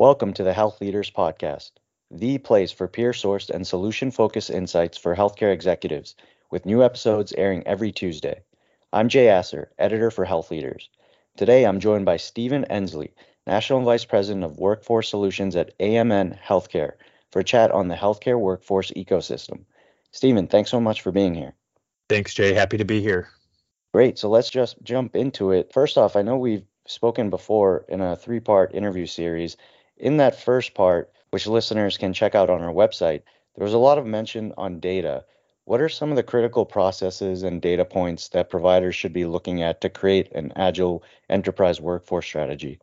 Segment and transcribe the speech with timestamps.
[0.00, 1.72] Welcome to the HealthLeaders Podcast,
[2.10, 6.14] the place for peer sourced and solution focused insights for healthcare executives,
[6.50, 8.40] with new episodes airing every Tuesday.
[8.94, 10.88] I'm Jay Asser, editor for HealthLeaders.
[11.36, 13.10] Today I'm joined by Steven Endsley,
[13.46, 16.92] National Vice President of Workforce Solutions at AMN Healthcare,
[17.30, 19.66] for a chat on the healthcare workforce ecosystem.
[20.12, 21.52] Steven, thanks so much for being here.
[22.08, 22.54] Thanks, Jay.
[22.54, 23.28] Happy to be here.
[23.92, 24.18] Great.
[24.18, 25.74] So let's just jump into it.
[25.74, 29.58] First off, I know we've spoken before in a three part interview series,
[30.00, 33.22] in that first part, which listeners can check out on our website,
[33.54, 35.24] there was a lot of mention on data.
[35.64, 39.62] What are some of the critical processes and data points that providers should be looking
[39.62, 42.80] at to create an agile enterprise workforce strategy?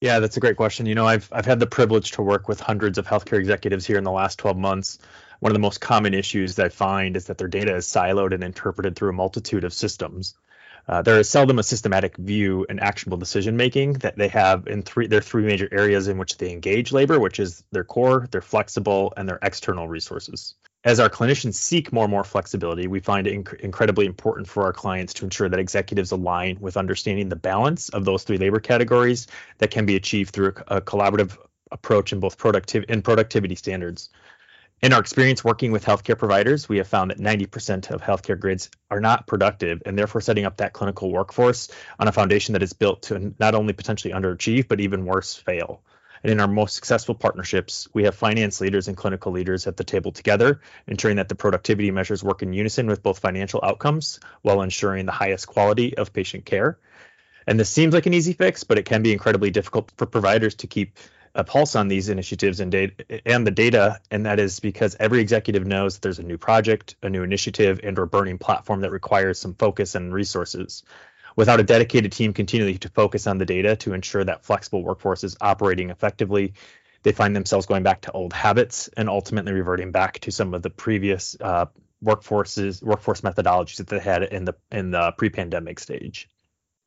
[0.00, 0.86] Yeah, that's a great question.
[0.86, 3.98] You know, I've I've had the privilege to work with hundreds of healthcare executives here
[3.98, 4.98] in the last 12 months.
[5.40, 8.32] One of the most common issues that I find is that their data is siloed
[8.32, 10.34] and interpreted through a multitude of systems.
[10.86, 14.82] Uh, there is seldom a systematic view and actionable decision making that they have in
[14.82, 18.42] three their three major areas in which they engage labor, which is their core, their
[18.42, 20.54] flexible, and their external resources.
[20.84, 24.64] As our clinicians seek more and more flexibility, we find it inc- incredibly important for
[24.64, 28.60] our clients to ensure that executives align with understanding the balance of those three labor
[28.60, 29.26] categories
[29.58, 31.38] that can be achieved through a, a collaborative
[31.70, 34.10] approach in both productive and productivity standards.
[34.82, 38.70] In our experience working with healthcare providers, we have found that 90% of healthcare grids
[38.90, 42.74] are not productive and therefore setting up that clinical workforce on a foundation that is
[42.74, 45.82] built to not only potentially underachieve, but even worse, fail.
[46.22, 49.84] And in our most successful partnerships, we have finance leaders and clinical leaders at the
[49.84, 54.62] table together, ensuring that the productivity measures work in unison with both financial outcomes while
[54.62, 56.78] ensuring the highest quality of patient care.
[57.46, 60.54] And this seems like an easy fix, but it can be incredibly difficult for providers
[60.56, 60.98] to keep
[61.34, 62.92] a pulse on these initiatives and data
[63.26, 66.96] and the data and that is because every executive knows that there's a new project
[67.02, 70.82] a new initiative and or burning platform that requires some focus and resources.
[71.36, 75.24] Without a dedicated team continually to focus on the data to ensure that flexible workforce
[75.24, 76.54] is operating effectively
[77.02, 80.62] they find themselves going back to old habits and ultimately reverting back to some of
[80.62, 81.66] the previous uh,
[82.02, 86.28] workforces workforce methodologies that they had in the in the pre-pandemic stage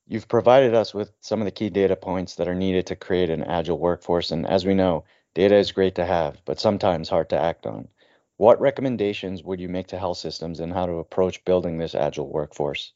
[0.09, 3.29] You've provided us with some of the key data points that are needed to create
[3.29, 4.31] an agile workforce.
[4.31, 5.03] And as we know,
[5.35, 7.90] data is great to have, but sometimes hard to act on.
[8.38, 12.29] What recommendations would you make to health systems and how to approach building this agile
[12.29, 12.94] workforce?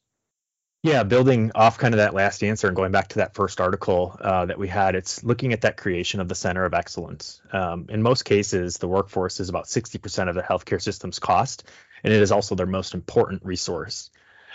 [0.83, 4.17] Yeah, building off kind of that last answer and going back to that first article
[4.19, 7.41] uh, that we had, it's looking at that creation of the center of excellence.
[7.51, 11.66] Um, in most cases, the workforce is about 60% of the healthcare system's cost,
[12.03, 14.09] and it is also their most important resource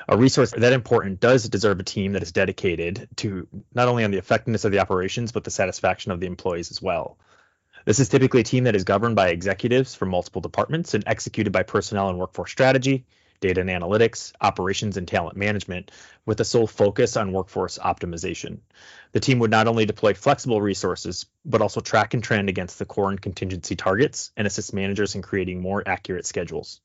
[0.09, 4.11] a resource that important does deserve a team that is dedicated to not only on
[4.11, 7.19] the effectiveness of the operations, but the satisfaction of the employees as well.
[7.85, 11.53] This is typically a team that is governed by executives from multiple departments and executed
[11.53, 13.07] by personnel and workforce strategy,
[13.41, 15.91] data and analytics, operations, and talent management,
[16.25, 18.59] with a sole focus on workforce optimization.
[19.13, 22.87] The team would not only deploy flexible resources, but also track and trend against the
[22.87, 26.81] core and contingency targets and assist managers in creating more accurate schedules.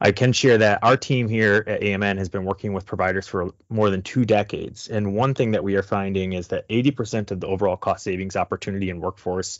[0.00, 3.52] I can share that our team here at AMN has been working with providers for
[3.68, 4.88] more than two decades.
[4.88, 8.36] And one thing that we are finding is that 80% of the overall cost savings
[8.36, 9.58] opportunity in workforce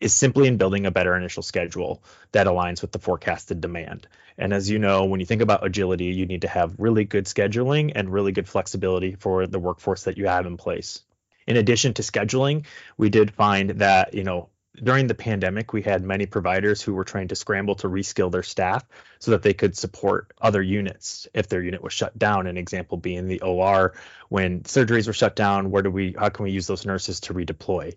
[0.00, 4.06] is simply in building a better initial schedule that aligns with the forecasted demand.
[4.36, 7.24] And as you know, when you think about agility, you need to have really good
[7.24, 11.02] scheduling and really good flexibility for the workforce that you have in place.
[11.46, 12.66] In addition to scheduling,
[12.98, 14.50] we did find that, you know,
[14.82, 18.42] during the pandemic, we had many providers who were trying to scramble to reskill their
[18.42, 18.84] staff
[19.18, 22.46] so that they could support other units if their unit was shut down.
[22.46, 23.94] An example being the OR
[24.28, 25.70] when surgeries were shut down.
[25.70, 26.14] Where do we?
[26.18, 27.94] How can we use those nurses to redeploy?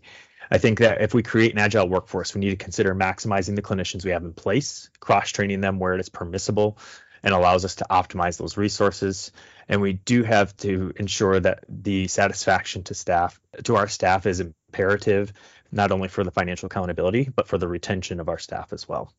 [0.50, 3.62] I think that if we create an agile workforce, we need to consider maximizing the
[3.62, 6.78] clinicians we have in place, cross training them where it is permissible,
[7.24, 9.32] and allows us to optimize those resources.
[9.70, 14.42] And we do have to ensure that the satisfaction to staff, to our staff, is
[14.42, 15.32] imperative
[15.72, 19.14] not only for the financial accountability, but for the retention of our staff as well.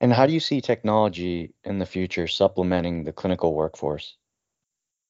[0.00, 4.16] And how do you see technology in the future supplementing the clinical workforce?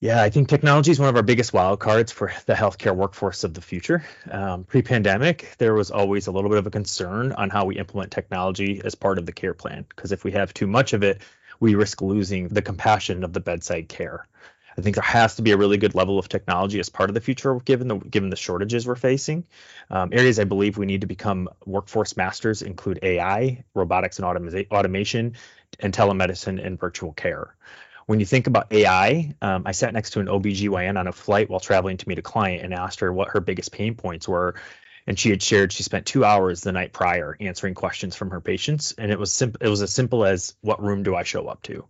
[0.00, 3.52] Yeah, I think technology is one of our biggest wildcards for the healthcare workforce of
[3.52, 4.02] the future.
[4.30, 7.76] Um, Pre pandemic, there was always a little bit of a concern on how we
[7.76, 11.02] implement technology as part of the care plan, because if we have too much of
[11.02, 11.20] it,
[11.60, 14.26] we risk losing the compassion of the bedside care.
[14.76, 17.14] I think there has to be a really good level of technology as part of
[17.14, 19.44] the future, given the given the shortages we're facing.
[19.90, 24.70] Um, areas I believe we need to become workforce masters include AI, robotics and automa-
[24.70, 25.34] automation,
[25.80, 27.54] and telemedicine and virtual care.
[28.06, 31.48] When you think about AI, um, I sat next to an OBGYN on a flight
[31.48, 34.56] while traveling to meet a client and asked her what her biggest pain points were.
[35.06, 38.40] And she had shared she spent two hours the night prior answering questions from her
[38.40, 39.64] patients, and it was simple.
[39.64, 41.86] It was as simple as, "What room do I show up to?"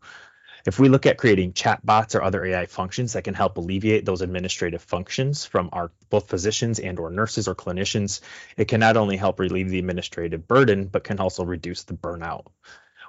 [0.66, 4.20] If we look at creating chatbots or other AI functions that can help alleviate those
[4.20, 8.20] administrative functions from our both physicians and or nurses or clinicians,
[8.56, 12.46] it can not only help relieve the administrative burden, but can also reduce the burnout.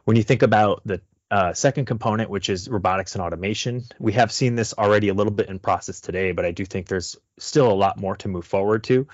[0.05, 4.31] When you think about the uh, second component, which is robotics and automation, we have
[4.31, 7.71] seen this already a little bit in process today, but I do think there's still
[7.71, 9.07] a lot more to move forward to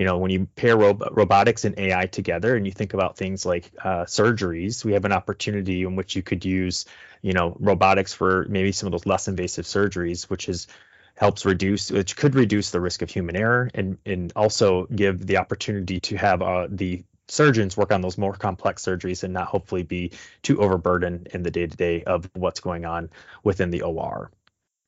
[0.00, 3.70] you know when you pair robotics and ai together and you think about things like
[3.84, 6.86] uh, surgeries we have an opportunity in which you could use
[7.20, 10.68] you know robotics for maybe some of those less invasive surgeries which is
[11.16, 15.36] helps reduce which could reduce the risk of human error and and also give the
[15.36, 19.82] opportunity to have uh, the surgeons work on those more complex surgeries and not hopefully
[19.82, 23.10] be too overburdened in the day to day of what's going on
[23.44, 24.30] within the OR.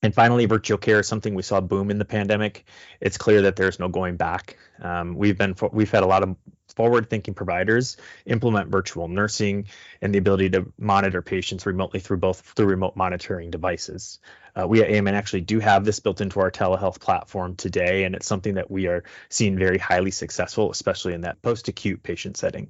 [0.04, 2.64] And finally, virtual care is something we saw boom in the pandemic.
[3.00, 4.56] It's clear that there's no going back.
[4.80, 6.36] Um, we've been we've had a lot of
[6.74, 9.66] forward-thinking providers implement virtual nursing
[10.00, 14.18] and the ability to monitor patients remotely through both through remote monitoring devices.
[14.56, 18.14] Uh, we at AMN actually do have this built into our telehealth platform today, and
[18.16, 22.68] it's something that we are seeing very highly successful, especially in that post-acute patient setting.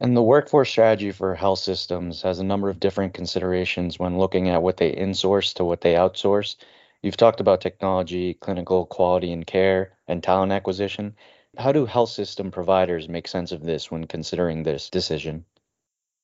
[0.00, 4.48] And the workforce strategy for health systems has a number of different considerations when looking
[4.48, 6.56] at what they insource to what they outsource.
[7.02, 11.16] You've talked about technology, clinical quality and care, and talent acquisition.
[11.56, 15.44] How do health system providers make sense of this when considering this decision?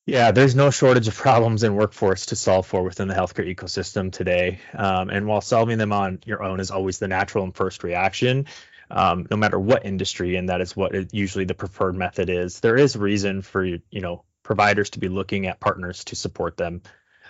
[0.05, 4.11] Yeah, there's no shortage of problems in workforce to solve for within the healthcare ecosystem
[4.11, 4.59] today.
[4.73, 8.45] Um, and while solving them on your own is always the natural and first reaction,
[8.91, 12.59] um, no matter what industry, and that is what it, usually the preferred method is.
[12.59, 16.81] There is reason for you know providers to be looking at partners to support them.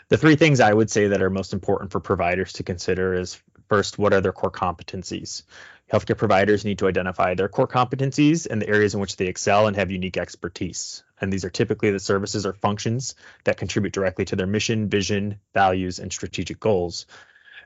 [0.09, 3.41] The three things I would say that are most important for providers to consider is
[3.69, 5.43] first, what are their core competencies?
[5.91, 9.67] Healthcare providers need to identify their core competencies and the areas in which they excel
[9.67, 11.03] and have unique expertise.
[11.21, 13.15] And these are typically the services or functions
[13.45, 17.05] that contribute directly to their mission, vision, values, and strategic goals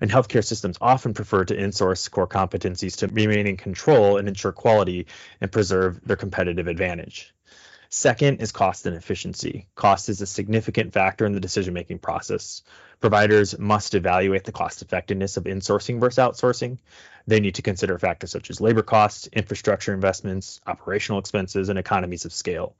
[0.01, 4.51] and healthcare systems often prefer to insource core competencies to remain in control and ensure
[4.51, 5.07] quality
[5.41, 7.33] and preserve their competitive advantage.
[7.91, 9.67] Second is cost and efficiency.
[9.73, 12.61] Cost is a significant factor in the decision making process.
[12.99, 16.77] Providers must evaluate the cost effectiveness of insourcing versus outsourcing.
[17.25, 22.25] They need to consider factors such as labor costs, infrastructure investments, operational expenses, and economies
[22.25, 22.75] of scale.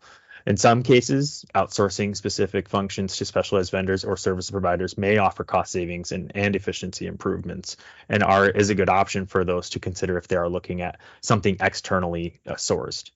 [0.45, 5.71] In some cases, outsourcing specific functions to specialized vendors or service providers may offer cost
[5.71, 7.77] savings and, and efficiency improvements,
[8.07, 11.00] and are is a good option for those to consider if they are looking at
[11.21, 13.12] something externally uh, sourced.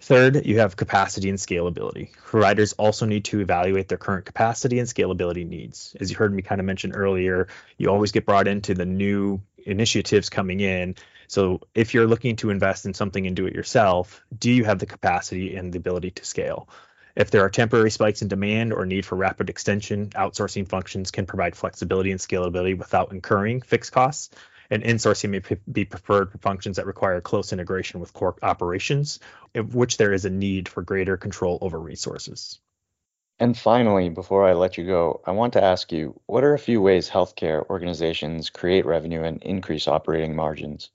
[0.00, 2.12] Third, you have capacity and scalability.
[2.12, 5.96] Providers also need to evaluate their current capacity and scalability needs.
[5.98, 7.48] As you heard me kind of mention earlier,
[7.78, 10.94] you always get brought into the new initiatives coming in
[11.28, 14.78] so if you're looking to invest in something and do it yourself, do you have
[14.78, 16.70] the capacity and the ability to scale?
[17.14, 21.26] If there are temporary spikes in demand or need for rapid extension, outsourcing functions can
[21.26, 24.30] provide flexibility and scalability without incurring fixed costs.
[24.70, 29.18] And insourcing may be preferred for functions that require close integration with core operations,
[29.54, 32.58] in which there is a need for greater control over resources.
[33.40, 36.58] And finally, before I let you go, I want to ask you what are a
[36.58, 40.90] few ways healthcare organizations create revenue and increase operating margins?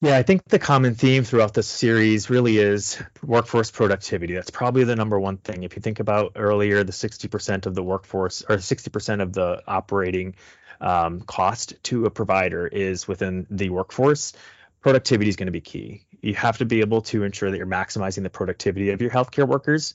[0.00, 4.34] Yeah, I think the common theme throughout this series really is workforce productivity.
[4.34, 5.64] That's probably the number one thing.
[5.64, 10.36] If you think about earlier, the 60% of the workforce or 60% of the operating
[10.80, 14.34] um, cost to a provider is within the workforce.
[14.82, 16.04] Productivity is going to be key.
[16.22, 19.48] You have to be able to ensure that you're maximizing the productivity of your healthcare
[19.48, 19.94] workers,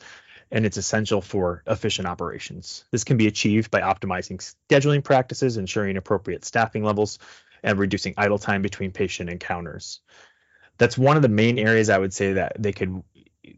[0.53, 2.86] and it's essential for efficient operations.
[2.91, 4.38] This can be achieved by optimizing
[4.69, 7.17] scheduling practices, ensuring appropriate staffing levels,
[7.63, 10.00] and reducing idle time between patient encounters.
[10.77, 13.03] That's one of the main areas I would say that they could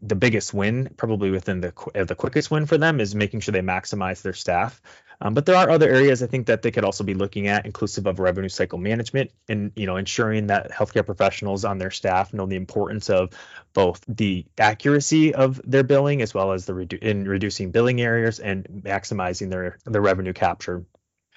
[0.02, 3.52] the biggest win, probably within the uh, the quickest win for them, is making sure
[3.52, 4.80] they maximize their staff.
[5.20, 7.64] Um, but there are other areas I think that they could also be looking at,
[7.64, 12.32] inclusive of revenue cycle management, and you know ensuring that healthcare professionals on their staff
[12.32, 13.30] know the importance of
[13.72, 18.38] both the accuracy of their billing as well as the redu- in reducing billing errors
[18.38, 20.84] and maximizing their their revenue capture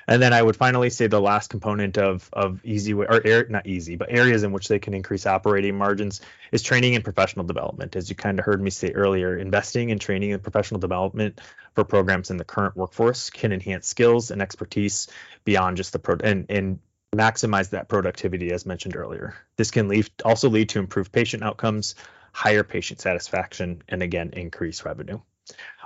[0.10, 3.68] and then I would finally say the last component of of easy or air, not
[3.68, 7.96] easy, but areas in which they can increase operating margins is training and professional development.
[7.96, 11.40] As you kind of heard me say earlier, investing in training and professional development
[11.76, 15.08] for programs in the current workforce can enhance skills and expertise
[15.46, 16.80] beyond just the pro and and
[17.16, 19.36] maximize that productivity as mentioned earlier.
[19.58, 21.94] This can lead also lead to improved patient outcomes,
[22.34, 25.20] higher patient satisfaction, and again increase revenue.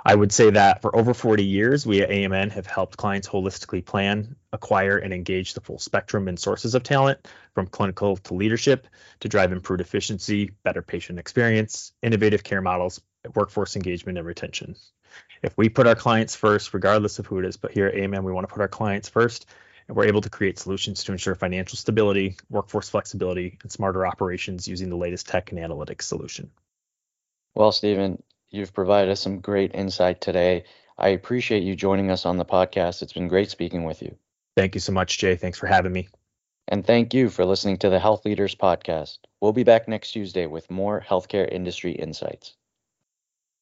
[0.06, 3.84] I would say that for over 40 years, we at AMN have helped clients holistically
[3.84, 8.86] plan, acquire, and engage the full spectrum and sources of talent, from clinical to leadership,
[9.20, 13.00] to drive improved efficiency, better patient experience, innovative care models,
[13.34, 14.76] workforce engagement and retention.
[15.42, 18.24] If we put our clients first, regardless of who it is, but here at AMN,
[18.24, 19.46] we want to put our clients first,
[19.88, 24.68] and we're able to create solutions to ensure financial stability, workforce flexibility, and smarter operations
[24.68, 26.50] using the latest tech and analytics solution.
[27.54, 28.22] Well, Steven,
[28.54, 30.64] you've provided us some great insight today.
[30.96, 33.02] I appreciate you joining us on the podcast.
[33.02, 34.16] It's been great speaking with you.
[34.56, 35.36] Thank you so much, Jay.
[35.36, 36.08] Thanks for having me.
[36.68, 39.18] And thank you for listening to the HealthLeaders Podcast.
[39.40, 42.54] We'll be back next Tuesday with more healthcare industry insights.